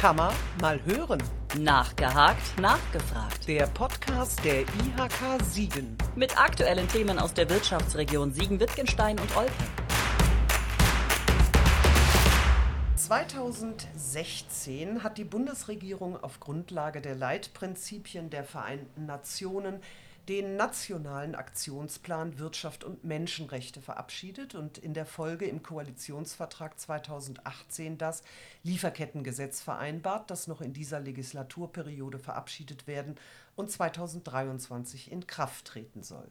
[0.00, 1.20] Man mal hören.
[1.58, 3.48] Nachgehakt, nachgefragt.
[3.48, 5.98] Der Podcast der IHK Siegen.
[6.14, 9.52] Mit aktuellen Themen aus der Wirtschaftsregion Siegen-Wittgenstein und Olpe.
[12.94, 19.82] 2016 hat die Bundesregierung auf Grundlage der Leitprinzipien der Vereinten Nationen
[20.28, 28.22] den Nationalen Aktionsplan Wirtschaft und Menschenrechte verabschiedet und in der Folge im Koalitionsvertrag 2018 das
[28.62, 33.16] Lieferkettengesetz vereinbart, das noch in dieser Legislaturperiode verabschiedet werden
[33.56, 36.28] und 2023 in Kraft treten soll.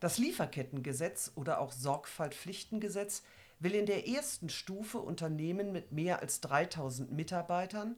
[0.00, 3.22] Das Lieferkettengesetz oder auch Sorgfaltpflichtengesetz
[3.60, 7.94] will in der ersten Stufe Unternehmen mit mehr als 3000 Mitarbeitern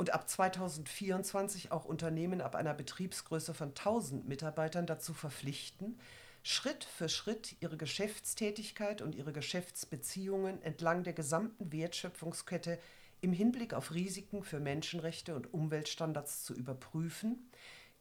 [0.00, 6.00] und ab 2024 auch Unternehmen ab einer Betriebsgröße von 1000 Mitarbeitern dazu verpflichten,
[6.42, 12.78] Schritt für Schritt ihre Geschäftstätigkeit und ihre Geschäftsbeziehungen entlang der gesamten Wertschöpfungskette
[13.20, 17.50] im Hinblick auf Risiken für Menschenrechte und Umweltstandards zu überprüfen,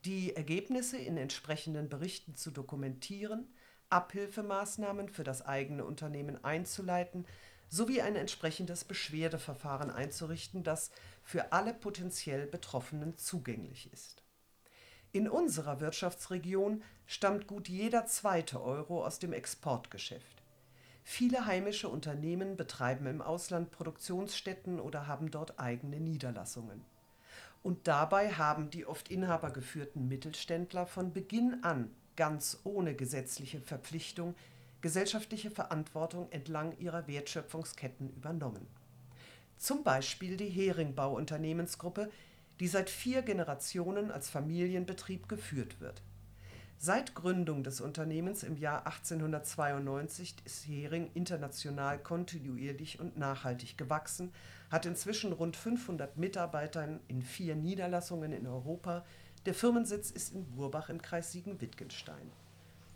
[0.06, 3.46] die Ergebnisse in entsprechenden Berichten zu dokumentieren,
[3.90, 7.26] Abhilfemaßnahmen für das eigene Unternehmen einzuleiten
[7.70, 10.92] sowie ein entsprechendes Beschwerdeverfahren einzurichten, das
[11.30, 14.24] für alle potenziell Betroffenen zugänglich ist.
[15.12, 20.42] In unserer Wirtschaftsregion stammt gut jeder zweite Euro aus dem Exportgeschäft.
[21.04, 26.84] Viele heimische Unternehmen betreiben im Ausland Produktionsstätten oder haben dort eigene Niederlassungen.
[27.62, 34.34] Und dabei haben die oft inhabergeführten Mittelständler von Beginn an ganz ohne gesetzliche Verpflichtung
[34.82, 38.66] gesellschaftliche Verantwortung entlang ihrer Wertschöpfungsketten übernommen.
[39.60, 42.10] Zum Beispiel die Heringbau Unternehmensgruppe,
[42.62, 46.02] die seit vier Generationen als Familienbetrieb geführt wird.
[46.78, 54.32] Seit Gründung des Unternehmens im Jahr 1892 ist Hering international kontinuierlich und nachhaltig gewachsen,
[54.72, 59.04] hat inzwischen rund 500 Mitarbeiter in vier Niederlassungen in Europa.
[59.46, 62.32] Der Firmensitz ist in Wurbach im Kreis Siegen-Wittgenstein.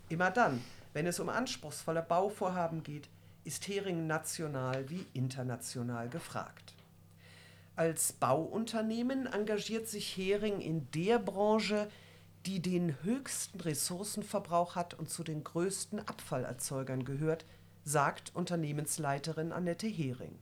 [0.08, 0.62] Immer dann,
[0.94, 3.10] wenn es um anspruchsvolle Bauvorhaben geht,
[3.44, 6.74] ist Hering national wie international gefragt.
[7.76, 11.88] Als Bauunternehmen engagiert sich Hering in der Branche,
[12.46, 17.44] die den höchsten Ressourcenverbrauch hat und zu den größten Abfallerzeugern gehört,
[17.84, 20.38] sagt Unternehmensleiterin Annette Hering.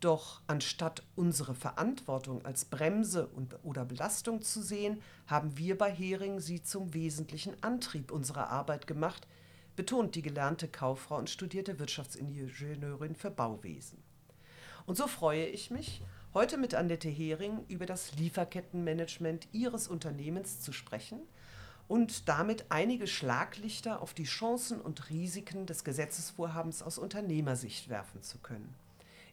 [0.00, 6.40] Doch anstatt unsere Verantwortung als Bremse und, oder Belastung zu sehen, haben wir bei Hering
[6.40, 9.26] sie zum wesentlichen Antrieb unserer Arbeit gemacht–
[9.76, 14.02] betont die gelernte Kauffrau und studierte Wirtschaftsingenieurin für Bauwesen.
[14.86, 16.02] Und so freue ich mich,
[16.34, 21.20] heute mit Annette Hering über das Lieferkettenmanagement ihres Unternehmens zu sprechen
[21.88, 28.38] und damit einige Schlaglichter auf die Chancen und Risiken des Gesetzesvorhabens aus Unternehmersicht werfen zu
[28.38, 28.74] können.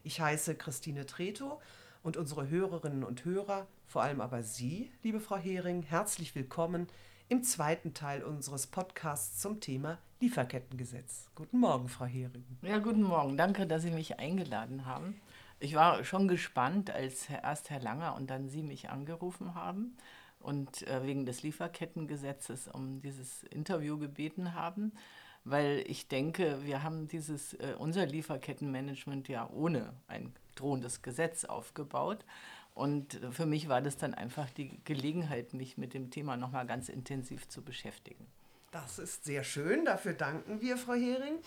[0.02, 1.60] Ich heiße Christine Treto
[2.02, 6.88] und unsere Hörerinnen und Hörer, vor allem aber Sie, liebe Frau Hering, herzlich willkommen
[7.28, 11.28] im zweiten Teil unseres Podcasts zum Thema Lieferkettengesetz.
[11.34, 12.44] Guten Morgen, Frau Hering.
[12.62, 13.36] Ja, guten Morgen.
[13.36, 15.20] Danke, dass Sie mich eingeladen haben.
[15.60, 19.96] Ich war schon gespannt, als erst Herr Langer und dann Sie mich angerufen haben
[20.40, 24.92] und äh, wegen des Lieferkettengesetzes um dieses Interview gebeten haben,
[25.44, 32.24] weil ich denke, wir haben dieses äh, unser Lieferkettenmanagement ja ohne ein drohendes Gesetz aufgebaut.
[32.78, 36.88] Und für mich war das dann einfach die Gelegenheit, mich mit dem Thema nochmal ganz
[36.88, 38.24] intensiv zu beschäftigen.
[38.70, 41.40] Das ist sehr schön, dafür danken wir, Frau Hering.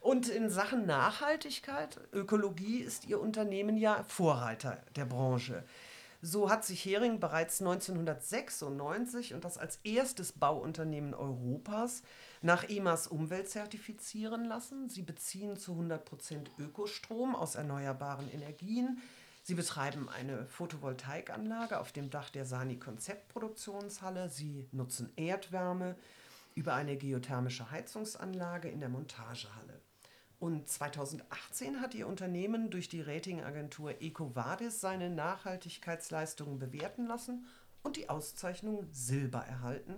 [0.00, 5.62] Und in Sachen Nachhaltigkeit, Ökologie ist Ihr Unternehmen ja Vorreiter der Branche.
[6.20, 12.02] So hat sich Hering bereits 1996 und das als erstes Bauunternehmen Europas
[12.40, 14.88] nach EMAS Umwelt zertifizieren lassen.
[14.88, 19.00] Sie beziehen zu 100% Ökostrom aus erneuerbaren Energien.
[19.44, 24.28] Sie betreiben eine Photovoltaikanlage auf dem Dach der Sani Konzeptproduktionshalle.
[24.28, 25.96] Sie nutzen Erdwärme
[26.54, 29.80] über eine geothermische Heizungsanlage in der Montagehalle.
[30.38, 37.46] Und 2018 hat Ihr Unternehmen durch die Ratingagentur EcoVadis seine Nachhaltigkeitsleistungen bewerten lassen
[37.82, 39.96] und die Auszeichnung Silber erhalten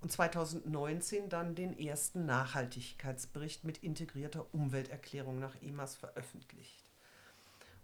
[0.00, 6.87] und 2019 dann den ersten Nachhaltigkeitsbericht mit integrierter Umwelterklärung nach EMAS veröffentlicht.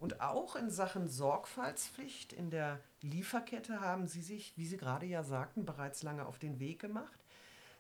[0.04, 5.22] Und auch in Sachen Sorgfaltspflicht in der Lieferkette haben Sie sich, wie Sie gerade ja
[5.22, 7.24] sagten, bereits lange auf den Weg gemacht.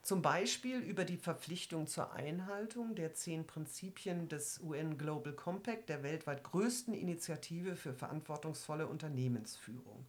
[0.00, 6.02] Zum Beispiel über die Verpflichtung zur Einhaltung der zehn Prinzipien des UN Global Compact, der
[6.02, 10.06] weltweit größten Initiative für verantwortungsvolle Unternehmensführung.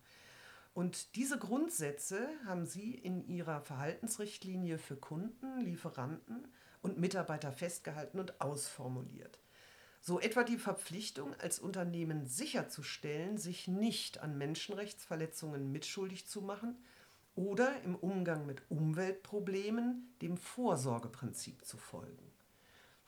[0.74, 6.48] Und diese Grundsätze haben Sie in Ihrer Verhaltensrichtlinie für Kunden, Lieferanten
[6.82, 9.38] und Mitarbeiter festgehalten und ausformuliert.
[10.08, 16.78] So etwa die Verpflichtung, als Unternehmen sicherzustellen, sich nicht an Menschenrechtsverletzungen mitschuldig zu machen
[17.34, 22.32] oder im Umgang mit Umweltproblemen dem Vorsorgeprinzip zu folgen.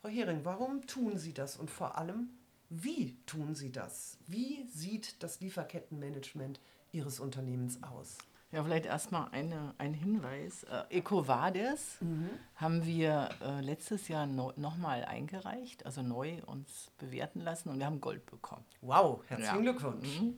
[0.02, 2.32] Frau Hering, warum tun Sie das und vor allem,
[2.72, 4.18] wie tun Sie das?
[4.26, 6.60] Wie sieht das Lieferkettenmanagement
[6.94, 8.18] Ihres Unternehmens aus?
[8.52, 10.64] Ja, vielleicht erstmal eine, ein Hinweis.
[10.64, 12.30] Äh, EcoVadis mhm.
[12.56, 17.86] haben wir äh, letztes Jahr no, nochmal eingereicht, also neu uns bewerten lassen und wir
[17.86, 18.64] haben Gold bekommen.
[18.82, 19.62] Wow, herzlichen ja.
[19.62, 20.22] Glückwunsch.
[20.22, 20.38] Mhm.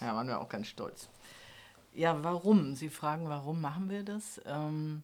[0.00, 1.10] Ja, waren wir auch ganz stolz.
[1.92, 2.74] Ja, warum?
[2.74, 4.40] Sie fragen, warum machen wir das?
[4.46, 5.02] Ähm,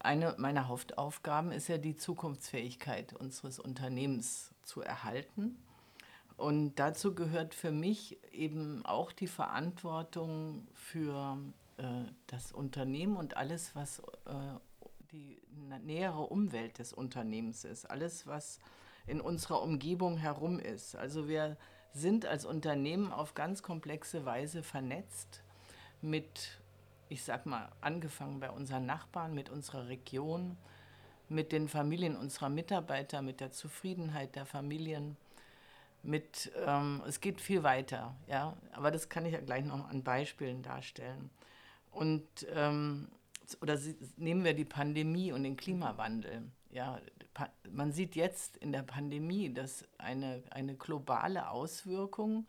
[0.00, 5.56] eine meiner Hauptaufgaben ist ja die Zukunftsfähigkeit unseres Unternehmens zu erhalten.
[6.36, 11.38] Und dazu gehört für mich eben auch die Verantwortung für
[11.76, 11.84] äh,
[12.26, 14.58] das Unternehmen und alles, was äh,
[15.12, 15.40] die
[15.84, 18.58] nähere Umwelt des Unternehmens ist, alles, was
[19.06, 20.96] in unserer Umgebung herum ist.
[20.96, 21.56] Also wir
[21.92, 25.42] sind als Unternehmen auf ganz komplexe Weise vernetzt
[26.00, 26.58] mit,
[27.08, 30.56] ich sag mal, angefangen bei unseren Nachbarn, mit unserer Region,
[31.28, 35.16] mit den Familien unserer Mitarbeiter, mit der Zufriedenheit der Familien
[36.04, 40.02] mit, ähm, es geht viel weiter, ja, aber das kann ich ja gleich noch an
[40.02, 41.30] Beispielen darstellen.
[41.90, 43.08] Und, ähm,
[43.60, 43.78] oder
[44.16, 46.42] nehmen wir die Pandemie und den Klimawandel.
[46.70, 46.98] Ja,
[47.70, 52.46] man sieht jetzt in der Pandemie, dass eine, eine globale Auswirkung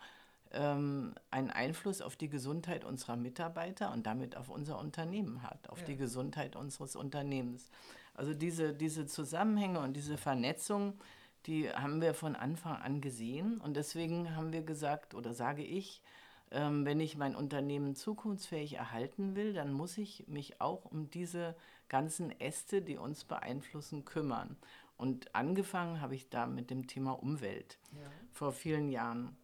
[0.52, 5.82] ähm, einen Einfluss auf die Gesundheit unserer Mitarbeiter und damit auf unser Unternehmen hat, auf
[5.82, 5.86] ja.
[5.86, 7.70] die Gesundheit unseres Unternehmens.
[8.14, 10.94] Also diese, diese Zusammenhänge und diese Vernetzung,
[11.46, 16.02] die haben wir von Anfang an gesehen und deswegen haben wir gesagt oder sage ich,
[16.52, 21.56] ähm, wenn ich mein Unternehmen zukunftsfähig erhalten will, dann muss ich mich auch um diese
[21.90, 24.58] ganzen Äste, die uns beeinflussen, kümmern.
[24.98, 28.10] Und angefangen habe ich da mit dem Thema Umwelt ja.
[28.32, 29.36] vor vielen Jahren.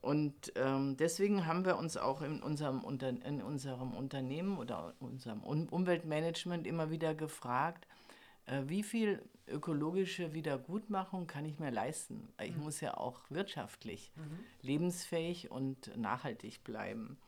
[0.00, 5.42] Und ähm, deswegen haben wir uns auch in unserem, Unter in unserem Unternehmen oder unserem
[5.42, 7.86] Umweltmanagement immer wieder gefragt,
[8.46, 12.28] wie viel ökologische Wiedergutmachung kann ich mir leisten?
[12.42, 12.64] Ich mhm.
[12.64, 14.38] muss ja auch wirtschaftlich mhm.
[14.62, 17.18] lebensfähig und nachhaltig bleiben.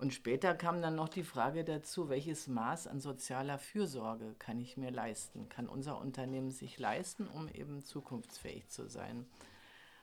[0.00, 4.78] Und später kam dann noch die Frage dazu, welches Maß an sozialer Fürsorge kann ich
[4.78, 5.50] mir leisten?
[5.50, 9.26] Kann unser Unternehmen sich leisten, um eben zukunftsfähig zu sein?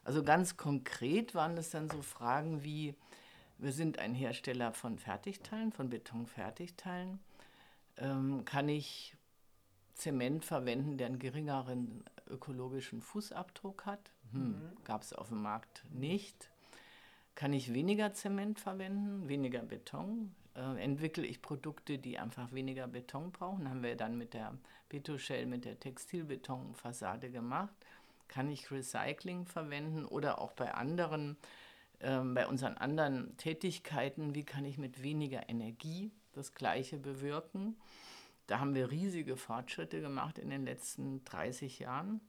[0.04, 2.94] Also ganz konkret waren das dann so Fragen wie,
[3.58, 7.20] wir sind ein Hersteller von Fertigteilen, von Betonfertigteilen.
[7.98, 9.17] Ähm, kann ich
[9.98, 14.12] Zement verwenden, der einen geringeren ökologischen Fußabdruck hat.
[14.32, 14.84] Hm, mhm.
[14.84, 16.50] Gab es auf dem Markt nicht.
[17.36, 20.34] Kann ich weniger Zement verwenden, weniger Beton?
[20.56, 23.70] Äh, entwickle ich Produkte, die einfach weniger Beton brauchen?
[23.70, 24.58] Haben wir dann mit der
[24.90, 27.74] Betoshell, mit der Textilbetonfassade gemacht.
[28.28, 31.38] Kann ich Recycling verwenden oder auch bei anderen,
[32.00, 37.76] äh, bei unseren anderen Tätigkeiten, wie kann ich mit weniger Energie das Gleiche bewirken?
[38.48, 42.22] Da haben wir riesige Fortschritte gemacht in den letzten 30 Jahren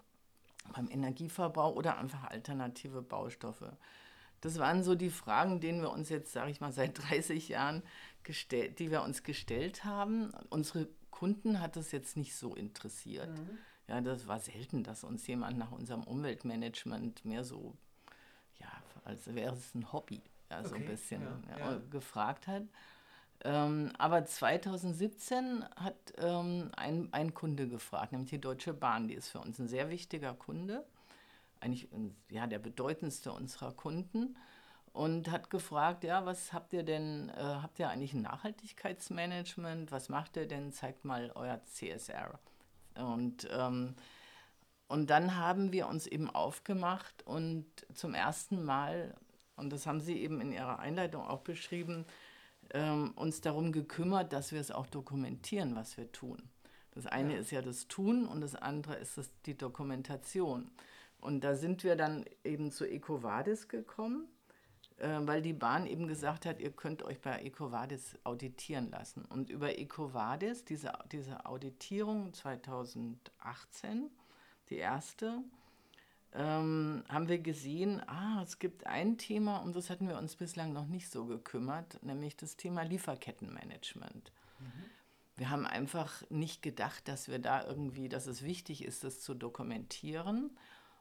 [0.74, 3.72] beim Energieverbrauch oder einfach alternative Baustoffe.
[4.40, 7.82] Das waren so die Fragen, denen wir uns jetzt, sage ich mal, seit 30 Jahren
[8.22, 10.32] gestellt, die wir uns gestellt haben.
[10.50, 13.36] Unsere Kunden hat das jetzt nicht so interessiert.
[13.36, 13.58] Mhm.
[13.88, 17.74] Ja, das war selten, dass uns jemand nach unserem Umweltmanagement mehr so,
[18.60, 18.70] ja,
[19.04, 21.80] als wäre es ein Hobby, ja, so okay, ein bisschen ja, ja.
[21.90, 22.64] gefragt hat.
[23.44, 29.08] Ähm, aber 2017 hat ähm, ein, ein Kunde gefragt, nämlich die Deutsche Bahn.
[29.08, 30.84] Die ist für uns ein sehr wichtiger Kunde,
[31.60, 31.88] eigentlich
[32.30, 34.36] ja, der bedeutendste unserer Kunden.
[34.92, 39.92] Und hat gefragt, ja, was habt ihr denn, äh, habt ihr eigentlich ein Nachhaltigkeitsmanagement?
[39.92, 40.72] Was macht ihr denn?
[40.72, 42.40] Zeigt mal euer CSR.
[42.96, 43.94] Und, ähm,
[44.88, 49.14] und dann haben wir uns eben aufgemacht und zum ersten Mal,
[49.54, 52.04] und das haben Sie eben in Ihrer Einleitung auch beschrieben,
[52.70, 56.42] ähm, uns darum gekümmert, dass wir es auch dokumentieren, was wir tun.
[56.92, 57.40] Das eine ja.
[57.40, 60.70] ist ja das Tun und das andere ist das, die Dokumentation.
[61.20, 64.28] Und da sind wir dann eben zu EcoVadis gekommen,
[64.98, 69.24] äh, weil die Bahn eben gesagt hat, ihr könnt euch bei EcoVadis auditieren lassen.
[69.24, 74.10] Und über EcoVadis, diese, diese Auditierung 2018,
[74.70, 75.42] die erste,
[76.34, 80.72] ähm, haben wir gesehen, ah, es gibt ein Thema, um das hatten wir uns bislang
[80.72, 84.32] noch nicht so gekümmert, nämlich das Thema Lieferkettenmanagement.
[84.60, 84.84] Mhm.
[85.36, 89.34] Wir haben einfach nicht gedacht, dass wir da irgendwie, dass es wichtig ist, das zu
[89.34, 90.50] dokumentieren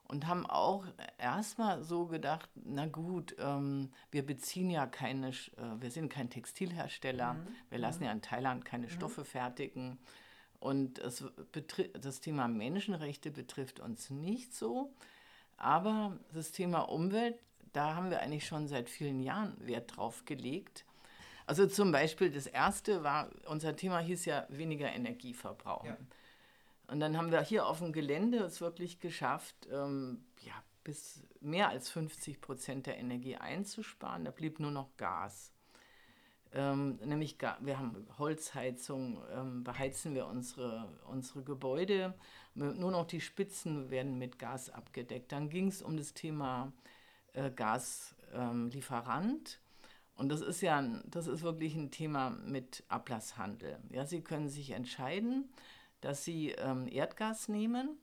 [0.04, 0.86] und haben auch
[1.18, 5.34] erstmal so gedacht, na gut, ähm, wir beziehen ja keine, äh,
[5.80, 7.48] wir sind kein Textilhersteller, mhm.
[7.70, 8.92] wir lassen ja in Thailand keine mhm.
[8.92, 9.98] Stoffe fertigen
[10.60, 14.92] und das Thema Menschenrechte betrifft uns nicht so.
[15.58, 17.36] Aber das Thema Umwelt,
[17.74, 20.86] da haben wir eigentlich schon seit vielen Jahren Wert drauf gelegt.
[21.46, 25.88] Also zum Beispiel das erste war, unser Thema hieß ja weniger Energie verbrauchen.
[25.88, 25.98] Ja.
[26.88, 31.70] Und dann haben wir hier auf dem Gelände es wirklich geschafft, ähm, ja, bis mehr
[31.70, 34.26] als 50 Prozent der Energie einzusparen.
[34.26, 35.52] Da blieb nur noch Gas.
[36.54, 42.14] Ähm, nämlich, wir haben Holzheizung, ähm, beheizen wir unsere, unsere Gebäude.
[42.58, 45.32] Nur noch die Spitzen werden mit Gas abgedeckt.
[45.32, 46.74] Dann ging es um das Thema
[47.34, 49.60] äh, Gaslieferant.
[49.60, 49.64] Ähm,
[50.16, 53.78] und das ist ja das ist wirklich ein Thema mit Ablasshandel.
[53.92, 55.50] Ja, Sie können sich entscheiden,
[56.02, 58.00] dass Sie ähm, Erdgas nehmen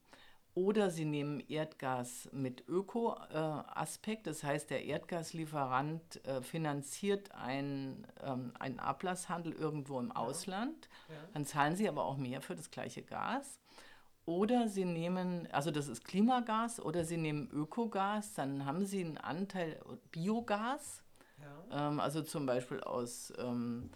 [0.54, 4.28] oder Sie nehmen Erdgas mit Öko-Aspekt.
[4.28, 10.14] Äh, das heißt, der Erdgaslieferant äh, finanziert ein, ähm, einen Ablasshandel irgendwo im ja.
[10.14, 10.88] Ausland.
[11.08, 11.16] Ja.
[11.32, 13.58] Dann zahlen Sie aber auch mehr für das gleiche Gas.
[14.26, 19.18] Oder Sie nehmen, also das ist Klimagas, oder Sie nehmen Ökogas, dann haben Sie einen
[19.18, 19.78] Anteil
[20.10, 21.04] Biogas
[21.44, 21.88] ja.
[21.88, 23.90] Ähm, also zum Beispiel aus, ähm,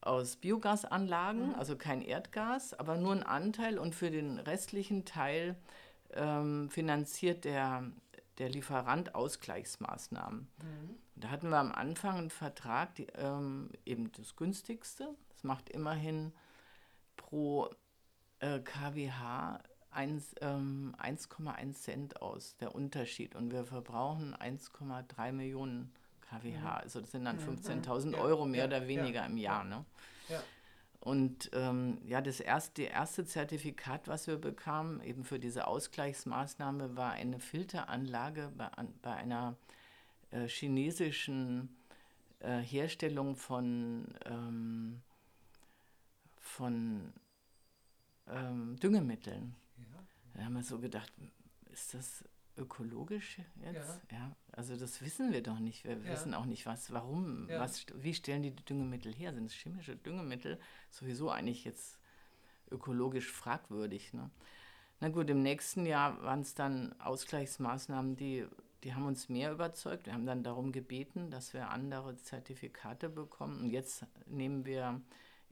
[0.00, 1.54] aus Biogasanlagen, mhm.
[1.54, 5.56] also kein Erdgas, aber nur ein Anteil und für den restlichen Teil
[6.12, 7.84] ähm, finanziert der,
[8.38, 10.40] der Lieferant Ausgleichsmaßnahmen.
[10.40, 10.96] Mhm.
[11.16, 15.14] Da hatten wir am Anfang einen Vertrag, die, ähm, eben das günstigste.
[15.30, 16.32] Das macht immerhin
[17.16, 17.68] pro
[18.42, 19.10] äh, kWh
[19.94, 23.34] 1,1 ähm, Cent aus, der Unterschied.
[23.34, 26.58] Und wir verbrauchen 1,3 Millionen kWh.
[26.58, 26.66] Mhm.
[26.66, 28.14] Also das sind dann 15.000 mhm.
[28.14, 29.64] Euro mehr oder weniger im Jahr.
[29.64, 29.84] Ne?
[31.00, 37.12] Und ähm, ja, das erste, erste Zertifikat, was wir bekamen, eben für diese Ausgleichsmaßnahme, war
[37.12, 38.70] eine Filteranlage bei,
[39.02, 39.56] bei einer
[40.30, 41.76] äh, chinesischen
[42.38, 45.02] äh, Herstellung von, ähm,
[46.40, 47.12] von
[48.28, 49.54] ähm, Düngemitteln.
[49.78, 50.04] Ja.
[50.34, 51.12] Da haben wir so gedacht,
[51.72, 52.24] ist das
[52.56, 54.00] ökologisch jetzt?
[54.10, 54.18] Ja.
[54.18, 54.36] ja.
[54.52, 55.84] Also das wissen wir doch nicht.
[55.84, 56.12] Wir ja.
[56.12, 59.32] wissen auch nicht, was, warum, was, wie stellen die Düngemittel her?
[59.32, 60.58] Sind es chemische Düngemittel?
[60.90, 61.98] Sowieso eigentlich jetzt
[62.70, 64.12] ökologisch fragwürdig.
[64.12, 64.30] Ne?
[65.00, 68.46] Na gut, im nächsten Jahr waren es dann Ausgleichsmaßnahmen, die,
[68.84, 70.06] die haben uns mehr überzeugt.
[70.06, 73.62] Wir haben dann darum gebeten, dass wir andere Zertifikate bekommen.
[73.62, 75.00] Und jetzt nehmen wir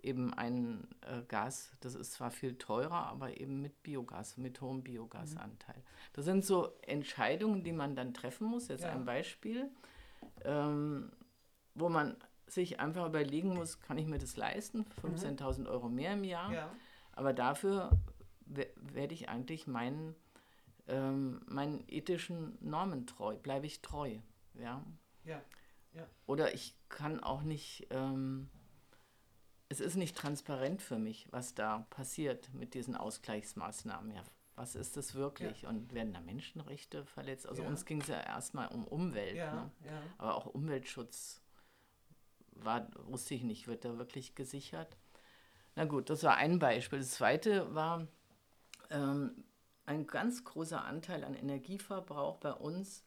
[0.03, 4.83] eben ein äh, Gas, das ist zwar viel teurer, aber eben mit Biogas, mit hohem
[4.83, 5.77] Biogasanteil.
[5.77, 6.11] Mhm.
[6.13, 8.69] Das sind so Entscheidungen, die man dann treffen muss.
[8.69, 8.93] Jetzt ja.
[8.93, 9.71] ein Beispiel,
[10.45, 11.13] ähm,
[11.75, 12.17] wo man
[12.47, 14.85] sich einfach überlegen muss, kann ich mir das leisten?
[15.03, 15.67] 15.000 mhm.
[15.67, 16.53] Euro mehr im Jahr.
[16.53, 16.71] Ja.
[17.13, 17.91] Aber dafür
[18.47, 20.17] werde ich eigentlich meinen,
[20.89, 24.19] ähm, meinen ethischen Normen treu, bleibe ich treu.
[24.55, 24.85] Ja?
[25.25, 25.41] Ja.
[25.95, 26.07] ja.
[26.27, 27.87] Oder ich kann auch nicht...
[27.91, 28.51] Ähm,
[29.71, 34.13] es ist nicht transparent für mich, was da passiert mit diesen Ausgleichsmaßnahmen.
[34.13, 34.23] Ja,
[34.57, 35.63] was ist das wirklich?
[35.63, 35.69] Ja.
[35.69, 37.49] Und werden da Menschenrechte verletzt?
[37.49, 37.69] Also ja.
[37.69, 39.37] uns ging es ja erstmal um Umwelt.
[39.37, 39.71] Ne?
[40.19, 41.41] Aber auch Umweltschutz
[42.51, 44.97] war, wusste ich nicht, wird da wirklich gesichert?
[45.77, 46.99] Na gut, das war ein Beispiel.
[46.99, 48.09] Das zweite war
[48.91, 49.45] ähm,
[49.87, 53.05] ein ganz großer Anteil an Energieverbrauch bei uns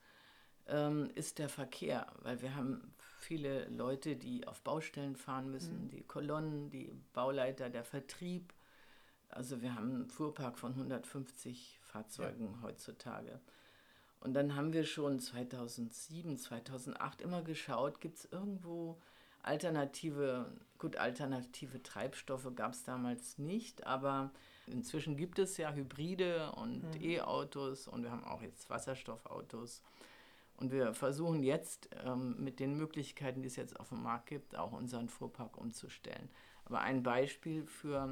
[0.68, 2.94] ähm, ist der Verkehr, weil wir haben
[3.24, 5.90] viele Leute, die auf Baustellen fahren müssen, mhm.
[5.90, 8.54] die Kolonnen, die Bauleiter, der Vertrieb.
[9.30, 12.62] Also wir haben einen Fuhrpark von 150 Fahrzeugen ja.
[12.62, 13.40] heutzutage.
[14.20, 18.98] Und dann haben wir schon 2007, 2008 immer geschaut, gibt es irgendwo
[19.42, 20.46] alternative,
[20.78, 24.32] gut, alternative Treibstoffe gab es damals nicht, aber
[24.66, 27.02] inzwischen gibt es ja Hybride und mhm.
[27.02, 29.82] E-Autos und wir haben auch jetzt Wasserstoffautos.
[30.64, 34.56] Und wir versuchen jetzt ähm, mit den Möglichkeiten, die es jetzt auf dem Markt gibt,
[34.56, 36.30] auch unseren Fuhrpark umzustellen.
[36.64, 38.12] Aber ein Beispiel für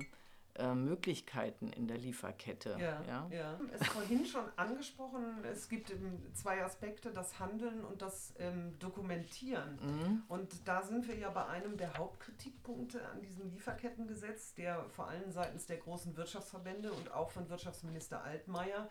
[0.56, 2.72] äh, Möglichkeiten in der Lieferkette.
[2.72, 3.60] Ja, ja, ja.
[3.74, 5.94] Es ist vorhin schon angesprochen, es gibt
[6.34, 9.80] zwei Aspekte, das Handeln und das ähm, Dokumentieren.
[9.82, 10.24] Mhm.
[10.28, 15.32] Und da sind wir ja bei einem der Hauptkritikpunkte an diesem Lieferkettengesetz, der vor allem
[15.32, 18.90] seitens der großen Wirtschaftsverbände und auch von Wirtschaftsminister Altmaier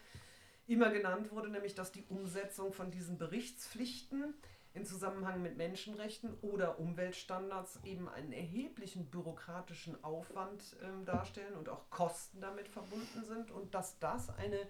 [0.70, 4.34] immer genannt wurde, nämlich dass die Umsetzung von diesen Berichtspflichten
[4.72, 11.90] in Zusammenhang mit Menschenrechten oder Umweltstandards eben einen erheblichen bürokratischen Aufwand äh, darstellen und auch
[11.90, 14.60] Kosten damit verbunden sind und dass das eine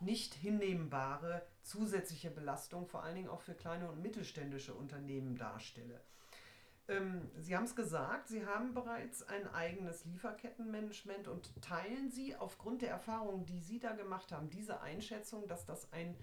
[0.00, 6.00] nicht hinnehmbare zusätzliche Belastung vor allen Dingen auch für kleine und mittelständische Unternehmen darstelle.
[6.88, 12.82] Ähm, Sie haben es gesagt, Sie haben bereits ein eigenes Lieferkettenmanagement und teilen Sie aufgrund
[12.82, 16.16] der Erfahrungen, die Sie da gemacht haben, diese Einschätzung, dass das ein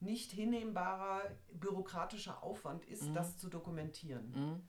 [0.00, 1.22] nicht hinnehmbarer
[1.52, 3.14] bürokratischer Aufwand ist, mhm.
[3.14, 4.32] das zu dokumentieren.
[4.34, 4.60] Mhm.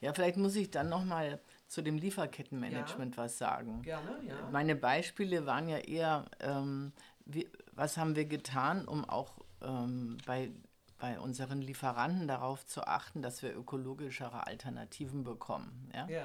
[0.00, 3.22] Ja, vielleicht muss ich dann nochmal zu dem Lieferkettenmanagement ja.
[3.22, 3.82] was sagen.
[3.82, 4.48] Gerne, ja.
[4.50, 6.92] Meine Beispiele waren ja eher, ähm,
[7.26, 10.50] wie, was haben wir getan, um auch ähm, bei,
[11.00, 15.90] bei unseren Lieferanten darauf zu achten, dass wir ökologischere Alternativen bekommen.
[15.94, 16.08] Ja?
[16.08, 16.22] Ja.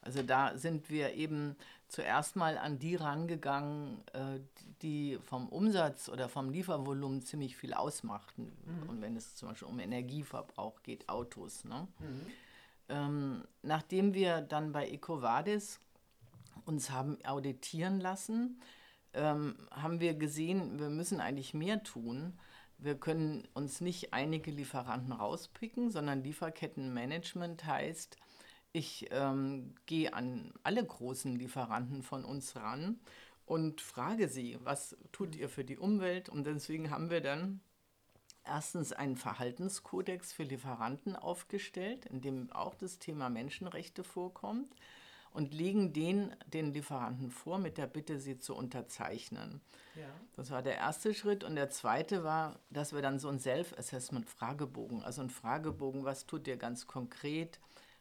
[0.00, 1.56] Also da sind wir eben
[1.88, 4.38] zuerst mal an die rangegangen, äh,
[4.82, 8.52] die vom Umsatz oder vom Liefervolumen ziemlich viel ausmachten.
[8.88, 11.64] Und wenn es zum Beispiel um Energieverbrauch geht, Autos.
[11.64, 11.88] Ne?
[12.88, 15.80] Ähm, nachdem wir dann bei EcoVadis
[16.64, 18.60] uns haben auditieren lassen,
[19.14, 22.38] ähm, haben wir gesehen, wir müssen eigentlich mehr tun.
[22.78, 28.16] Wir können uns nicht einige Lieferanten rauspicken, sondern Lieferkettenmanagement heißt,
[28.72, 33.00] ich ähm, gehe an alle großen Lieferanten von uns ran
[33.46, 36.28] und frage sie, was tut ihr für die Umwelt?
[36.28, 37.60] Und deswegen haben wir dann
[38.44, 44.72] erstens einen Verhaltenskodex für Lieferanten aufgestellt, in dem auch das Thema Menschenrechte vorkommt
[45.38, 49.60] und legen den den Lieferanten vor mit der Bitte, sie zu unterzeichnen.
[49.94, 50.08] Ja.
[50.34, 51.44] Das war der erste Schritt.
[51.44, 56.48] Und der zweite war, dass wir dann so einen Self-Assessment-Fragebogen, also einen Fragebogen, was tut
[56.48, 57.60] ihr ganz konkret?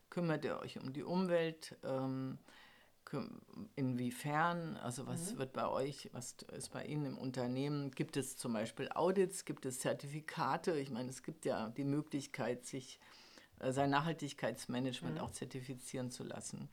[0.09, 1.77] Kümmert ihr euch um die Umwelt?
[1.83, 2.39] Ähm,
[3.75, 4.75] inwiefern?
[4.77, 7.91] Also was wird bei euch, was ist bei Ihnen im Unternehmen?
[7.91, 9.45] Gibt es zum Beispiel Audits?
[9.45, 10.79] Gibt es Zertifikate?
[10.79, 12.99] Ich meine, es gibt ja die Möglichkeit, sich
[13.59, 16.67] äh, sein Nachhaltigkeitsmanagement auch zertifizieren zu lassen.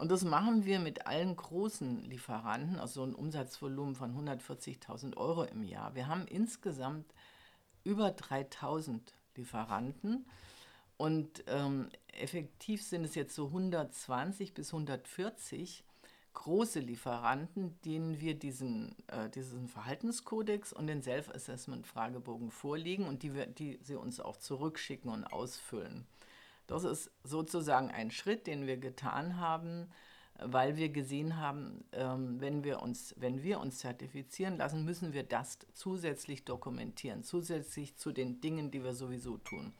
[0.00, 5.44] Und das machen wir mit allen großen Lieferanten, also so ein Umsatzvolumen von 140.000 Euro
[5.44, 5.94] im Jahr.
[5.94, 7.12] Wir haben insgesamt
[7.84, 10.24] über 3000 Lieferanten
[10.96, 15.84] und ähm, effektiv sind es jetzt so 120 bis 140
[16.32, 23.44] große Lieferanten, denen wir diesen, äh, diesen Verhaltenskodex und den Self-Assessment-Fragebogen vorlegen und die, wir,
[23.44, 26.06] die sie uns auch zurückschicken und ausfüllen.
[26.70, 29.88] Das ist sozusagen ein Schritt, den wir getan haben,
[30.38, 35.24] weil wir gesehen haben, ähm, wenn, wir uns, wenn wir uns zertifizieren lassen, müssen wir
[35.24, 39.72] das zusätzlich dokumentieren, zusätzlich zu den Dingen, die wir sowieso tun.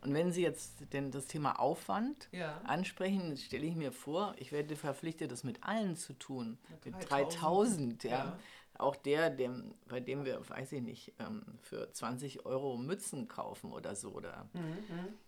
[0.00, 2.60] Und wenn Sie jetzt denn das Thema Aufwand Ja.
[2.62, 6.56] ansprechen, stelle ich mir vor, ich werde verpflichtet, das mit allen zu tun.
[6.84, 8.10] Mit 3000, 3000, ja.
[8.10, 8.38] ja.
[8.78, 13.72] Auch der, dem, bei dem wir, weiß ich nicht, ähm, für 20 Euro Mützen kaufen
[13.72, 14.48] oder so oder,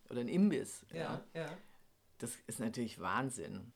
[0.08, 0.86] oder ein Imbiss.
[0.90, 1.46] Mhm, Ja, ja.
[2.18, 3.72] Das ist natürlich Wahnsinn.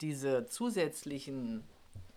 [0.00, 1.64] Diese zusätzlichen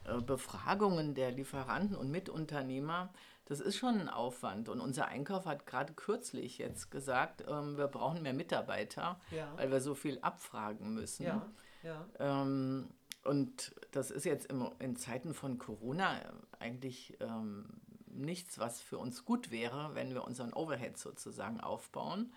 [0.05, 3.11] äh, Befragungen der Lieferanten und Mitunternehmer,
[3.45, 4.69] das ist schon ein Aufwand.
[4.69, 9.51] Und unser Einkauf hat gerade kürzlich jetzt gesagt, ähm, wir brauchen mehr Mitarbeiter, Ja.
[9.57, 11.23] weil wir so viel abfragen müssen.
[11.23, 11.49] Ja,
[11.81, 12.05] ja.
[12.19, 12.89] Ähm,
[13.23, 16.19] und das ist jetzt im, in Zeiten von Corona
[16.59, 17.65] eigentlich ähm,
[18.07, 22.33] nichts, was für uns gut wäre, wenn wir unseren Overhead sozusagen aufbauen.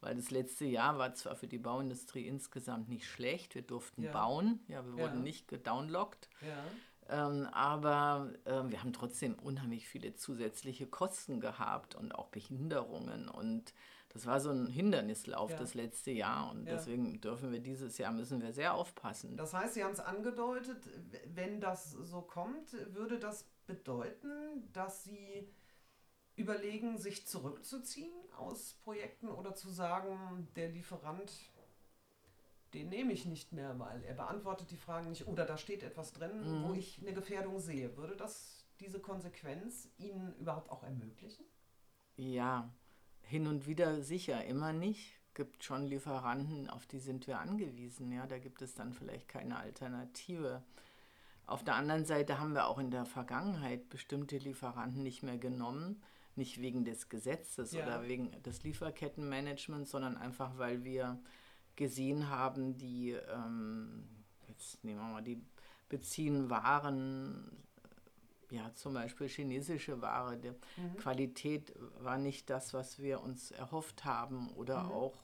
[0.00, 4.12] Weil das letzte Jahr war zwar für die Bauindustrie insgesamt nicht schlecht, wir durften Ja.
[4.12, 4.98] bauen, ja, wir Ja.
[4.98, 6.64] wurden nicht gedownlockt, ja.
[7.08, 13.74] ähm, aber ähm, wir haben trotzdem unheimlich viele zusätzliche Kosten gehabt und auch Behinderungen und
[14.12, 15.56] das war so ein Hindernislauf Ja.
[15.58, 16.74] das letzte Jahr und Ja.
[16.74, 19.36] deswegen dürfen wir dieses Jahr, müssen wir sehr aufpassen.
[19.36, 20.86] Das heißt, Sie haben es angedeutet,
[21.34, 25.48] wenn das so kommt, würde das bedeuten, dass Sie
[26.36, 31.32] überlegen, sich zurückzuziehen aus Projekten oder zu sagen, der Lieferant,
[32.74, 36.12] den nehme ich nicht mehr, weil er beantwortet die Fragen nicht oder da steht etwas
[36.12, 37.96] drin, wo ich eine Gefährdung sehe.
[37.98, 41.44] Würde das diese Konsequenz Ihnen überhaupt auch ermöglichen?
[42.16, 42.72] Ja,
[43.32, 45.18] hin und wieder sicher, immer nicht.
[45.32, 48.12] Gibt schon Lieferanten, auf die sind wir angewiesen.
[48.12, 50.62] Ja, da gibt es dann vielleicht keine Alternative.
[51.46, 56.02] Auf der anderen Seite haben wir auch in der Vergangenheit bestimmte Lieferanten nicht mehr genommen,
[56.36, 57.84] nicht wegen des Gesetzes Ja.
[57.84, 61.18] oder wegen des Lieferkettenmanagements, sondern einfach, weil wir
[61.76, 64.06] gesehen haben, die, ähm,
[64.48, 65.42] jetzt nehmen wir mal, die
[65.88, 67.50] beziehen Waren,
[68.52, 70.52] ja, zum Beispiel chinesische Ware, die
[70.98, 75.14] Qualität war nicht das, was wir uns erhofft haben oder auch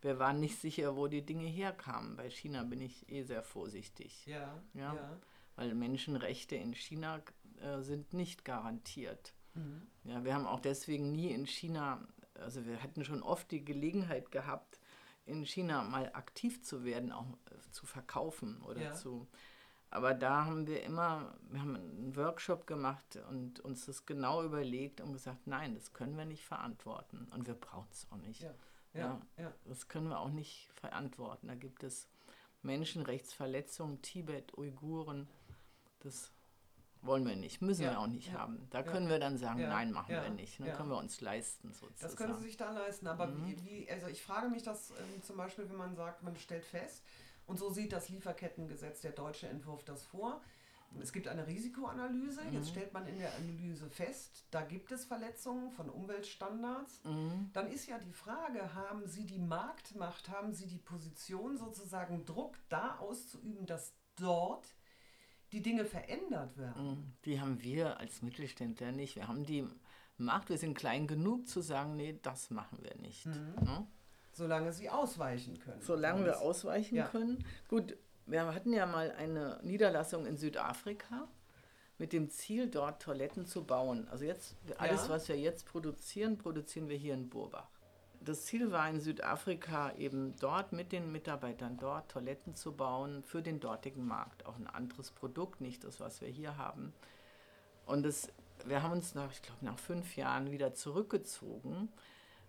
[0.00, 2.14] wir waren nicht sicher, wo die Dinge herkamen.
[2.16, 4.94] Bei China bin ich eh sehr vorsichtig, Ja, Ja.
[4.94, 5.18] ja.
[5.56, 7.20] weil Menschenrechte in China
[7.60, 9.34] äh, sind nicht garantiert.
[9.54, 9.82] Mhm.
[10.04, 14.30] Ja, wir haben auch deswegen nie in China, also wir hatten schon oft die Gelegenheit
[14.30, 14.78] gehabt,
[15.26, 18.94] in China mal aktiv zu werden, auch äh, zu verkaufen oder Ja.
[18.94, 19.26] zu.
[19.90, 25.00] Aber da haben wir immer, wir haben einen Workshop gemacht und uns das genau überlegt
[25.00, 28.42] und gesagt, nein, das können wir nicht verantworten und wir brauchen es auch nicht.
[28.42, 28.54] Ja,
[28.92, 29.52] ja, ja.
[29.64, 31.48] Das können wir auch nicht verantworten.
[31.48, 32.06] Da gibt es
[32.62, 35.28] Menschenrechtsverletzungen, Tibet, Uiguren,
[36.00, 36.32] das
[37.02, 38.66] wollen wir nicht, müssen Ja, wir auch nicht haben.
[38.70, 40.60] Da können wir dann sagen, nein, machen wir nicht.
[40.60, 41.96] Dann können wir uns leisten sozusagen.
[42.00, 45.22] Das können Sie sich da leisten, aber wie, wie, also ich frage mich das ähm,
[45.22, 47.04] zum Beispiel, wenn man sagt, man stellt fest,
[47.48, 50.40] und so sieht das Lieferkettengesetz, der deutsche Entwurf das vor,
[51.00, 52.42] Es gibt eine Risikoanalyse.
[52.44, 52.54] Mhm.
[52.54, 57.04] Jetzt stellt man in der Analyse fest, da gibt es Verletzungen von Umweltstandards.
[57.04, 57.50] Mhm.
[57.52, 62.56] Dann ist ja die Frage, haben Sie die Marktmacht, haben Sie die Position sozusagen Druck
[62.68, 64.74] da auszuüben, dass dort
[65.52, 66.86] die Dinge verändert werden?
[66.86, 67.12] Mhm.
[67.24, 69.16] Die haben wir als Mittelständler nicht.
[69.16, 69.66] Wir haben die
[70.16, 73.26] Macht, wir sind klein genug zu sagen, nee, das machen wir nicht.
[73.26, 73.54] Mhm.
[73.62, 73.86] Ne?
[74.38, 75.82] Solange sie ausweichen können.
[75.82, 77.08] Solange wir ausweichen ja.
[77.08, 77.44] können.
[77.68, 77.96] Gut,
[78.26, 81.26] wir hatten ja mal eine Niederlassung in Südafrika
[81.98, 84.06] mit dem Ziel, dort Toiletten zu bauen.
[84.08, 85.08] Also jetzt, alles, ja.
[85.08, 87.68] was wir jetzt produzieren, produzieren wir hier in Burbach.
[88.20, 93.42] Das Ziel war in Südafrika eben dort mit den Mitarbeitern dort Toiletten zu bauen für
[93.42, 94.46] den dortigen Markt.
[94.46, 96.92] Auch ein anderes Produkt, nicht das, was wir hier haben.
[97.86, 98.30] Und das,
[98.66, 101.88] wir haben uns nach, ich glaube, nach fünf Jahren wieder zurückgezogen,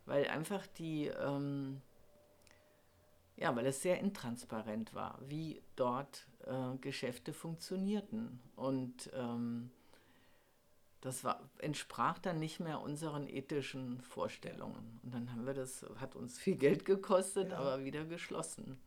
[0.10, 1.82] weil einfach die, ähm,
[3.38, 8.42] ja, weil es sehr intransparent war, wie dort äh, Geschäfte funktionierten.
[8.56, 9.70] Und ähm,
[11.02, 15.00] das war, entsprach dann nicht mehr unseren ethischen Vorstellungen.
[15.04, 17.60] Und dann haben wir das, hat uns viel Geld gekostet, ja.
[17.60, 18.82] aber wieder geschlossen.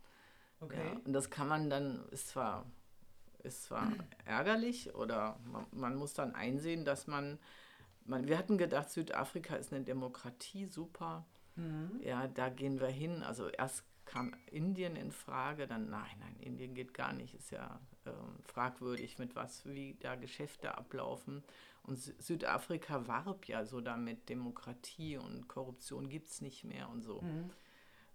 [0.58, 0.84] Okay.
[0.84, 2.66] Ja, und das kann man dann, ist zwar,
[3.44, 3.92] ist zwar
[4.24, 7.38] ärgerlich oder man, man muss dann einsehen, dass man
[8.04, 11.26] man, wir hatten gedacht, Südafrika ist eine Demokratie, super.
[11.56, 12.00] Mhm.
[12.02, 13.22] Ja, da gehen wir hin.
[13.22, 17.80] Also erst kam Indien in Frage, dann nein, nein, Indien geht gar nicht, ist ja
[18.04, 21.42] ähm, fragwürdig, mit was, wie da Geschäfte ablaufen.
[21.84, 27.22] Und Südafrika warb ja so damit, Demokratie und Korruption gibt es nicht mehr und so.
[27.22, 27.50] Mhm.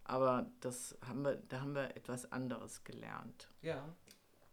[0.03, 3.49] Aber das haben wir, da haben wir etwas anderes gelernt.
[3.61, 3.93] Ja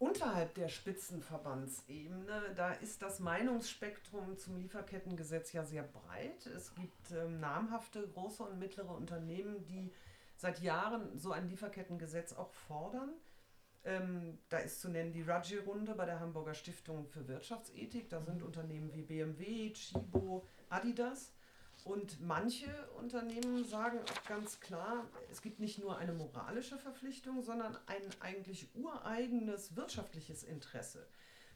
[0.05, 6.47] unterhalb der Spitzenverbandsebene, da ist das Meinungsspektrum zum Lieferkettengesetz ja sehr breit.
[6.47, 9.93] Es gibt ähm, namhafte große und mittlere Unternehmen, die
[10.37, 13.15] seit Jahren so ein Lieferkettengesetz auch fordern.
[13.85, 18.09] Ähm, da ist zu nennen die Raji-Runde bei der Hamburger Stiftung für Wirtschaftsethik.
[18.11, 21.33] Da sind Unternehmen wie BMW, Chibo, Adidas.
[21.85, 22.67] Und manche
[22.99, 28.75] Unternehmen sagen auch ganz klar, es gibt nicht nur eine moralische Verpflichtung, sondern ein eigentlich
[28.75, 31.07] ureigenes wirtschaftliches Interesse.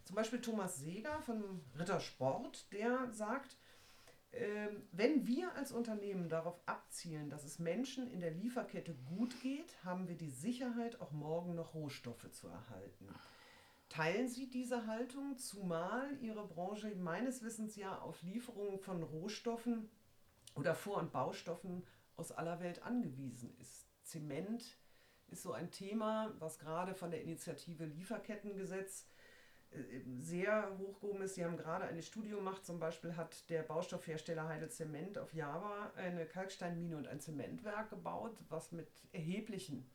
[0.05, 3.57] Zum Beispiel Thomas Seger von Rittersport, der sagt,
[4.33, 9.83] äh, wenn wir als Unternehmen darauf abzielen, dass es Menschen in der Lieferkette gut geht,
[9.83, 13.09] haben wir die Sicherheit, auch morgen noch Rohstoffe zu erhalten.
[13.89, 19.89] Teilen Sie diese Haltung, zumal Ihre Branche meines Wissens ja auf Lieferungen von Rohstoffen
[20.59, 23.87] oder Vor- und Baustoffen aus aller Welt angewiesen ist.
[24.03, 24.77] Zement
[25.29, 29.07] ist so ein Thema, was gerade von der Initiative Lieferkettengesetz
[29.71, 31.35] äh, sehr hochgehoben ist.
[31.35, 35.93] Sie haben gerade eine Studie gemacht, zum Beispiel hat der Baustoffhersteller Heide Zement auf Java
[35.97, 39.89] eine Kalksteinmine und ein Zementwerk gebaut, was mit erheblichen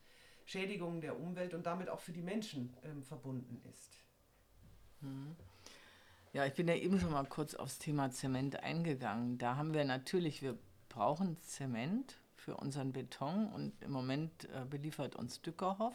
[0.46, 3.98] Schädigungen der Umwelt und damit auch für die Menschen ähm, verbunden ist.
[5.00, 5.36] Mhm.
[6.34, 9.38] Ja, ich bin ja eben schon mal kurz aufs Thema Zement eingegangen.
[9.38, 15.14] Da haben wir natürlich, wir brauchen Zement für unseren Beton und im Moment äh, beliefert
[15.14, 15.94] uns Dückerhoff.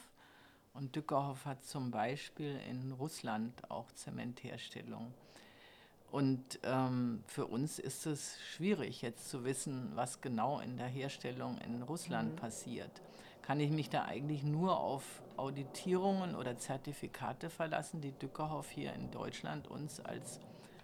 [0.73, 5.13] Und Dückerhoff hat zum Beispiel in Russland auch Zementherstellung.
[6.09, 11.57] Und ähm, für uns ist es schwierig jetzt zu wissen, was genau in der Herstellung
[11.57, 12.37] in Russland mhm.
[12.37, 13.01] passiert
[13.49, 19.09] kann ich mich da eigentlich nur auf Auditierungen oder Zertifikate verlassen, die Dückerhoff hier in
[19.09, 20.39] Deutschland uns als,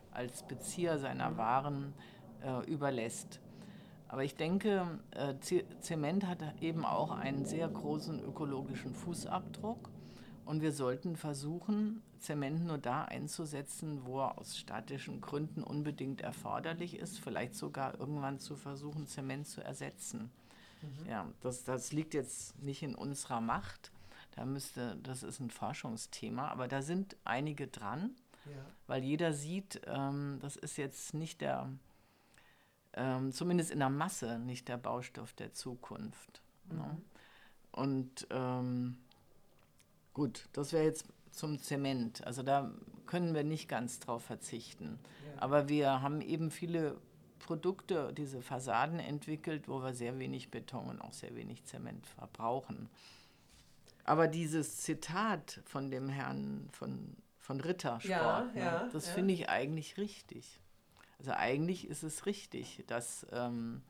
[0.10, 1.94] als Bezieher seiner Waren
[2.44, 3.40] äh, überlässt.
[4.08, 5.36] Aber ich denke, äh,
[5.80, 9.92] Zement hat eben auch einen sehr großen ökologischen Fußabdruck.
[10.44, 16.98] Und wir sollten versuchen, Zement nur da einzusetzen, wo er aus statischen Gründen unbedingt erforderlich
[16.98, 20.32] ist, vielleicht sogar irgendwann zu versuchen, Zement zu ersetzen.
[20.82, 21.10] Mhm.
[21.10, 23.92] Ja, das, das liegt jetzt nicht in unserer Macht.
[24.36, 28.66] Da müsste, das ist ein Forschungsthema, aber da sind einige dran, ja.
[28.88, 31.70] weil jeder sieht, ähm, das ist jetzt nicht der,
[32.94, 36.42] ähm, zumindest in der Masse, nicht der Baustoff der Zukunft.
[36.66, 36.76] Ne?
[36.76, 36.80] Mhm.
[36.80, 37.02] Ne?
[37.72, 38.98] Und ähm,
[40.14, 42.26] gut, das wäre jetzt zum Zement.
[42.26, 42.72] Also da
[43.06, 45.00] können wir nicht ganz drauf verzichten.
[45.26, 45.42] Ja.
[45.42, 46.98] Aber wir haben eben viele
[47.40, 52.90] Produkte, diese Fassaden entwickelt, wo wir sehr wenig Beton und auch sehr wenig Zement verbrauchen.
[54.04, 59.14] Aber dieses Zitat von dem Herrn von, von Rittersport, ja, ne, ja, das ja.
[59.14, 60.60] finde ich eigentlich richtig.
[61.18, 63.82] Also eigentlich ist es richtig, dass ähm,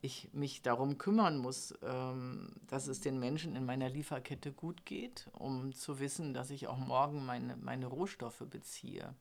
[0.00, 5.28] ich mich darum kümmern muss, ähm, dass es den Menschen in meiner Lieferkette gut geht,
[5.32, 9.14] um zu wissen, dass ich auch morgen meine, meine Rohstoffe beziehe.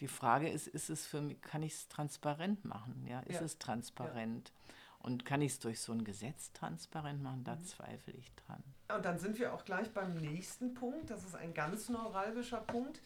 [0.00, 3.06] Die Frage ist, ist es für mich, kann ich es transparent machen?
[3.08, 3.46] Ja, ist ja.
[3.46, 4.48] es transparent?
[4.48, 4.74] Ja.
[4.98, 7.44] Und kann ich es durch so ein Gesetz transparent machen?
[7.44, 7.64] Da mhm.
[7.64, 8.62] zweifle ich dran.
[8.94, 11.10] Und dann sind wir auch gleich beim nächsten Punkt.
[11.10, 13.00] Das ist ein ganz neuralgischer Punkt.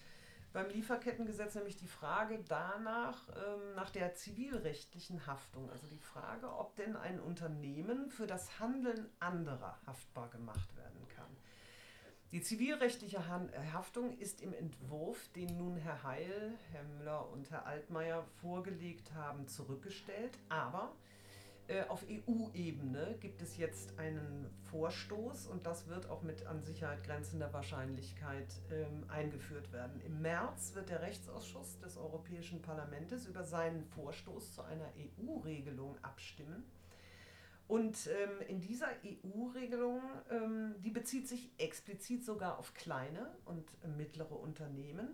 [0.52, 5.68] beim Lieferkettengesetz nämlich die Frage danach, ähm, nach der zivilrechtlichen Haftung.
[5.70, 11.36] Also die Frage, ob denn ein Unternehmen für das Handeln anderer haftbar gemacht werden kann.
[12.30, 13.26] Die zivilrechtliche
[13.72, 19.48] Haftung ist im Entwurf, den nun Herr Heil, Herr Müller und Herr Altmaier vorgelegt haben,
[19.48, 20.38] zurückgestellt.
[20.50, 20.94] Aber
[21.68, 27.02] äh, auf EU-Ebene gibt es jetzt einen Vorstoß und das wird auch mit an Sicherheit
[27.02, 29.98] grenzender Wahrscheinlichkeit ähm, eingeführt werden.
[30.02, 36.64] Im März wird der Rechtsausschuss des Europäischen Parlaments über seinen Vorstoß zu einer EU-Regelung abstimmen.
[37.68, 40.00] Und ähm, in dieser EU-Regelung,
[40.30, 43.64] ähm, die bezieht sich explizit sogar auf kleine und
[43.96, 45.10] mittlere Unternehmen,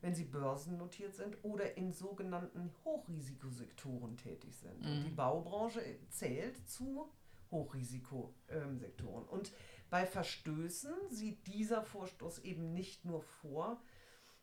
[0.00, 4.80] wenn sie börsennotiert sind oder in sogenannten Hochrisikosektoren tätig sind.
[4.80, 4.86] Mhm.
[4.86, 7.08] Und die Baubranche zählt zu
[7.52, 9.28] Hochrisikosektoren.
[9.28, 9.52] Und
[9.88, 13.80] bei Verstößen sieht dieser Vorstoß eben nicht nur vor,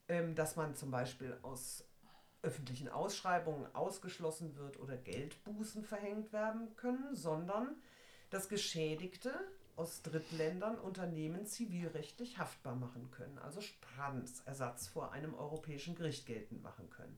[0.07, 1.88] ähm, dass man zum Beispiel aus
[2.41, 7.75] öffentlichen Ausschreibungen ausgeschlossen wird oder Geldbußen verhängt werden können, sondern
[8.29, 9.33] dass Geschädigte
[9.75, 16.89] aus Drittländern Unternehmen zivilrechtlich haftbar machen können, also Schadensersatz vor einem europäischen Gericht geltend machen
[16.89, 17.17] können.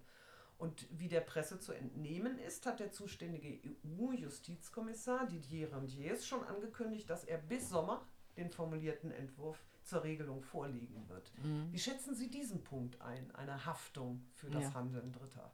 [0.57, 7.09] Und wie der Presse zu entnehmen ist, hat der zuständige EU-Justizkommissar Didier Randiers schon angekündigt,
[7.09, 8.05] dass er bis Sommer
[8.37, 11.31] den formulierten Entwurf zur Regelung vorlegen wird.
[11.43, 11.71] Mhm.
[11.71, 14.73] Wie schätzen Sie diesen Punkt ein, eine Haftung für das ja.
[14.73, 15.51] Handeln Dritter?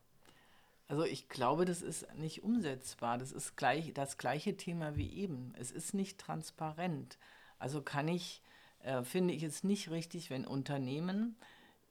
[0.87, 3.17] Also ich glaube, das ist nicht umsetzbar.
[3.17, 5.53] Das ist gleich, das gleiche Thema wie eben.
[5.57, 7.17] Es ist nicht transparent.
[7.59, 8.41] Also kann ich,
[8.79, 11.35] äh, finde ich es nicht richtig, wenn Unternehmen,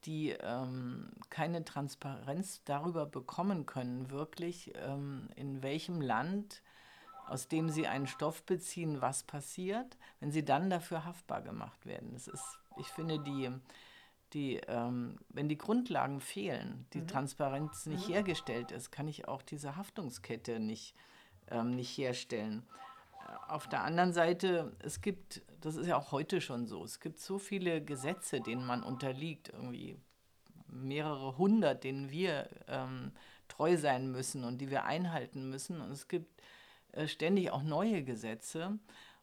[0.05, 6.63] die ähm, keine Transparenz darüber bekommen können, wirklich ähm, in welchem Land
[7.27, 12.13] aus dem sie einen Stoff beziehen, was passiert, wenn sie dann dafür haftbar gemacht werden.
[12.13, 13.51] Das ist, ich finde, die,
[14.33, 17.09] die, ähm, wenn die Grundlagen fehlen, die mhm.
[17.09, 18.13] Transparenz nicht mhm.
[18.13, 20.95] hergestellt ist, kann ich auch diese Haftungskette nicht,
[21.49, 22.65] ähm, nicht herstellen.
[23.49, 27.19] Auf der anderen Seite, es gibt, das ist ja auch heute schon so, es gibt
[27.19, 29.99] so viele Gesetze, denen man unterliegt, irgendwie
[30.69, 33.13] mehrere hundert, denen wir ähm,
[33.49, 35.81] treu sein müssen und die wir einhalten müssen.
[35.81, 36.43] Und es gibt
[37.07, 38.79] ständig auch neue Gesetze.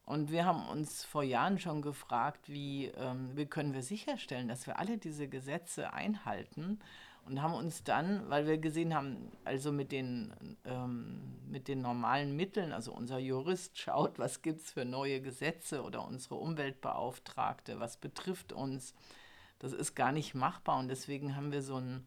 [0.06, 4.68] Und wir haben uns vor Jahren schon gefragt, wie, ähm, wie können wir sicherstellen, dass
[4.68, 6.80] wir alle diese Gesetze einhalten
[7.26, 10.34] und haben uns dann, weil wir gesehen haben, also mit den,
[10.66, 15.84] ähm, mit den normalen Mitteln, also unser Jurist schaut, was gibt es für neue Gesetze
[15.84, 18.94] oder unsere Umweltbeauftragte, was betrifft uns,
[19.60, 22.06] das ist gar nicht machbar und deswegen haben wir so ein,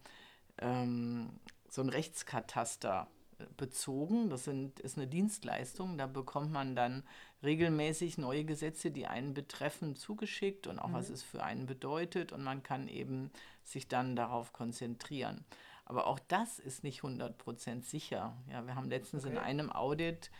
[0.58, 1.30] ähm,
[1.70, 3.08] so ein Rechtskataster
[3.56, 4.30] bezogen.
[4.30, 5.98] Das sind, ist eine Dienstleistung.
[5.98, 7.02] Da bekommt man dann
[7.42, 10.94] regelmäßig neue Gesetze, die einen betreffen, zugeschickt und auch mhm.
[10.94, 12.32] was es für einen bedeutet.
[12.32, 13.30] Und man kann eben
[13.62, 15.44] sich dann darauf konzentrieren.
[15.84, 18.36] Aber auch das ist nicht 100% sicher.
[18.50, 19.34] Ja, wir haben letztens okay.
[19.34, 20.30] in einem Audit,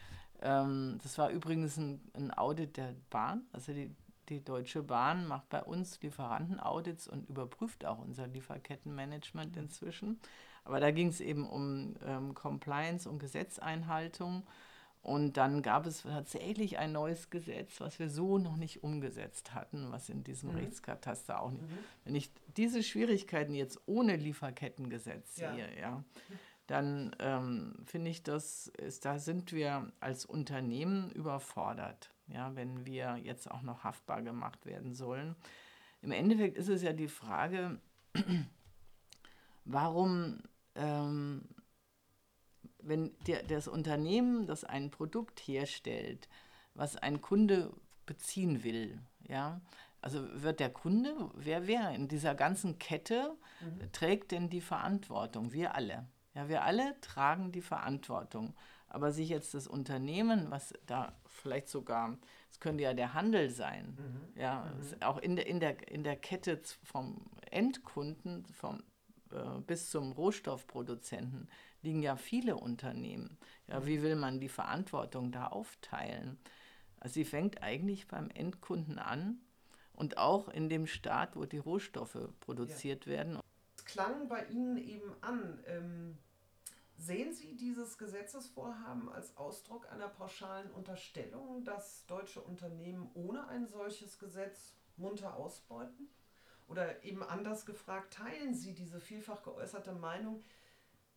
[0.42, 3.94] ähm, das war übrigens ein, ein Audit der Bahn, also die
[4.28, 9.62] die Deutsche Bahn macht bei uns Lieferantenaudits und überprüft auch unser Lieferkettenmanagement mhm.
[9.62, 10.20] inzwischen.
[10.66, 14.42] Aber da ging es eben um ähm, Compliance und Gesetzeinhaltung.
[15.00, 19.92] Und dann gab es tatsächlich ein neues Gesetz, was wir so noch nicht umgesetzt hatten,
[19.92, 20.56] was in diesem mhm.
[20.56, 21.62] Rechtskataster auch nicht.
[21.62, 21.78] Mhm.
[22.04, 25.54] Wenn ich diese Schwierigkeiten jetzt ohne Lieferkettengesetz ja.
[25.54, 26.02] sehe, ja,
[26.66, 33.16] dann ähm, finde ich, das ist, da sind wir als Unternehmen überfordert, ja, wenn wir
[33.22, 35.36] jetzt auch noch haftbar gemacht werden sollen.
[36.02, 37.78] Im Endeffekt ist es ja die Frage,
[39.64, 40.40] warum
[40.76, 41.42] ähm,
[42.78, 46.28] wenn der, das Unternehmen, das ein Produkt herstellt,
[46.74, 47.72] was ein Kunde
[48.04, 49.60] beziehen will, ja,
[50.00, 53.90] also wird der Kunde, wer wer in dieser ganzen Kette mhm.
[53.90, 55.52] trägt denn die Verantwortung?
[55.52, 56.06] Wir alle.
[56.34, 58.54] Ja, wir alle tragen die Verantwortung.
[58.88, 62.16] Aber sich jetzt das Unternehmen, was da vielleicht sogar,
[62.52, 64.40] es könnte ja der Handel sein, mhm.
[64.40, 65.02] ja, mhm.
[65.02, 68.84] auch in der, in, der, in der Kette vom Endkunden, vom
[69.66, 71.48] bis zum Rohstoffproduzenten
[71.82, 73.38] liegen ja viele Unternehmen.
[73.68, 76.38] Ja, wie will man die Verantwortung da aufteilen?
[77.00, 79.40] Also sie fängt eigentlich beim Endkunden an
[79.92, 83.12] und auch in dem Staat, wo die Rohstoffe produziert ja.
[83.12, 83.40] werden.
[83.76, 85.60] Es klang bei Ihnen eben an.
[85.66, 86.18] Ähm,
[86.96, 94.18] sehen Sie dieses Gesetzesvorhaben als Ausdruck einer pauschalen Unterstellung, dass deutsche Unternehmen ohne ein solches
[94.18, 96.08] Gesetz munter ausbeuten?
[96.68, 100.42] Oder eben anders gefragt, teilen Sie diese vielfach geäußerte Meinung,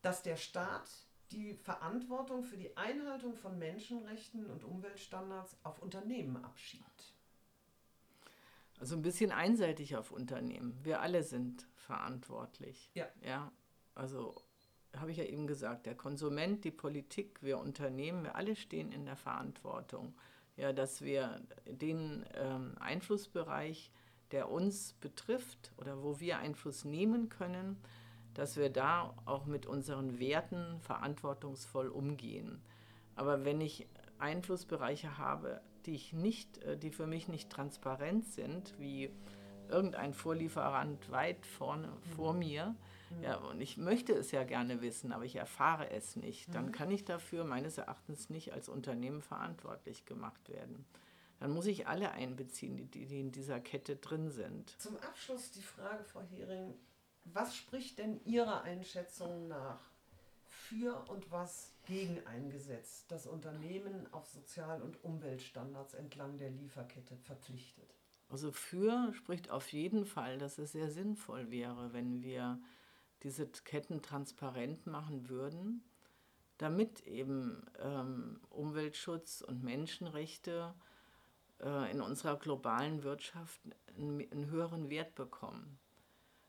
[0.02, 0.90] dass der Staat
[1.32, 7.14] die Verantwortung für die Einhaltung von Menschenrechten und Umweltstandards auf Unternehmen abschiebt?
[8.80, 10.80] Also ein bisschen einseitig auf Unternehmen.
[10.84, 12.90] Wir alle sind verantwortlich.
[12.94, 13.08] Ja.
[13.22, 13.52] Ja,
[13.94, 14.42] also
[14.96, 19.06] habe ich ja eben gesagt, der Konsument, die Politik, wir Unternehmen, wir alle stehen in
[19.06, 20.16] der Verantwortung,
[20.56, 23.92] ja, dass wir den ähm, Einflussbereich,
[24.32, 27.78] der uns betrifft oder wo wir Einfluss nehmen können,
[28.34, 32.62] dass wir da auch mit unseren Werten verantwortungsvoll umgehen.
[33.16, 33.88] Aber wenn ich
[34.20, 39.10] Einflussbereiche habe, die ich nicht, äh, die für mich nicht transparent sind, wie
[39.70, 42.76] irgendein Vorlieferant weit vorne vor mir,
[43.24, 46.92] ja, und ich möchte es ja gerne wissen, aber ich erfahre es nicht, dann kann
[46.92, 50.86] ich dafür meines Erachtens nicht als Unternehmen verantwortlich gemacht werden.
[51.40, 54.76] Dann muss ich alle einbeziehen, die, die in dieser Kette drin sind.
[54.80, 56.74] Zum Abschluss die Frage, Frau Hering,
[57.24, 59.80] was spricht denn Ihrer Einschätzung nach
[60.46, 67.16] für und was gegen ein Gesetz, das Unternehmen auf Sozial- und Umweltstandards entlang der Lieferkette
[67.18, 67.96] verpflichtet?
[68.30, 72.62] Also für spricht auf jeden Fall, dass es sehr sinnvoll wäre, wenn wir
[73.24, 75.84] diese Ketten transparent machen würden,
[76.58, 80.74] damit eben ähm, Umweltschutz und Menschenrechte
[81.92, 83.60] in unserer globalen Wirtschaft
[83.98, 85.78] einen, einen, höheren Wert bekommen.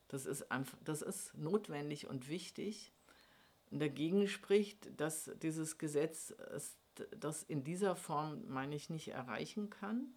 [0.09, 2.93] Das ist, einfach, das ist notwendig und wichtig.
[3.71, 6.35] Und dagegen spricht, dass dieses Gesetz
[7.17, 10.13] das in dieser Form, meine ich, nicht erreichen kann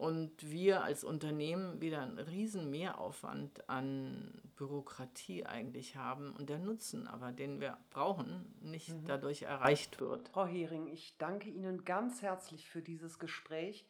[0.00, 7.06] und wir als Unternehmen wieder einen riesen Mehraufwand an Bürokratie eigentlich haben und der Nutzen
[7.06, 9.04] aber, den wir brauchen, nicht mhm.
[9.06, 10.28] dadurch erreicht wird.
[10.30, 13.84] Frau Hering, ich danke Ihnen ganz herzlich für dieses Gespräch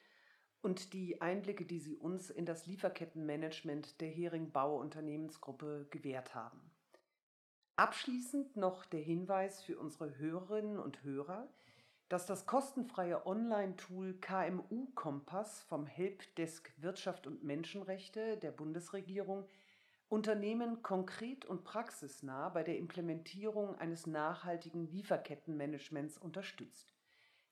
[0.62, 6.60] und die Einblicke, die Sie uns in das Lieferkettenmanagement der Hering Bau Unternehmensgruppe gewährt haben.
[7.76, 11.48] Abschließend noch der Hinweis für unsere Hörerinnen und Hörer,
[12.10, 19.46] dass das kostenfreie Online-Tool KMU Kompass vom Helpdesk Wirtschaft und Menschenrechte der Bundesregierung
[20.10, 26.92] Unternehmen konkret und praxisnah bei der Implementierung eines nachhaltigen Lieferkettenmanagements unterstützt.